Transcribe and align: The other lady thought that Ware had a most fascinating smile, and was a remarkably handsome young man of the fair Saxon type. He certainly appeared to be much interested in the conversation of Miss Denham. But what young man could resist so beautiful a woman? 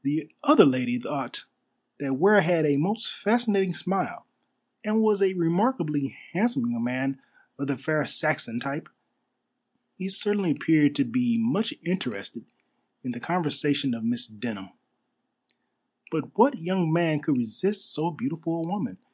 The 0.00 0.30
other 0.42 0.64
lady 0.64 0.98
thought 0.98 1.44
that 1.98 2.14
Ware 2.16 2.40
had 2.40 2.64
a 2.64 2.78
most 2.78 3.14
fascinating 3.14 3.74
smile, 3.74 4.24
and 4.82 5.02
was 5.02 5.20
a 5.20 5.34
remarkably 5.34 6.16
handsome 6.32 6.70
young 6.70 6.82
man 6.82 7.20
of 7.58 7.66
the 7.66 7.76
fair 7.76 8.06
Saxon 8.06 8.58
type. 8.58 8.88
He 9.98 10.08
certainly 10.08 10.52
appeared 10.52 10.94
to 10.94 11.04
be 11.04 11.36
much 11.38 11.74
interested 11.84 12.46
in 13.04 13.10
the 13.10 13.20
conversation 13.20 13.92
of 13.92 14.02
Miss 14.02 14.26
Denham. 14.26 14.70
But 16.10 16.38
what 16.38 16.56
young 16.62 16.90
man 16.90 17.20
could 17.20 17.36
resist 17.36 17.92
so 17.92 18.10
beautiful 18.10 18.64
a 18.64 18.66
woman? 18.66 18.96